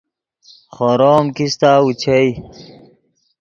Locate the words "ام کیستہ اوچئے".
1.17-2.21